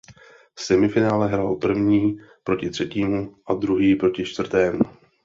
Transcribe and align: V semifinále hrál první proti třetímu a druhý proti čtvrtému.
V 0.55 0.61
semifinále 0.61 1.27
hrál 1.27 1.55
první 1.55 2.19
proti 2.43 2.69
třetímu 2.69 3.35
a 3.47 3.53
druhý 3.53 3.95
proti 3.95 4.23
čtvrtému. 4.25 4.79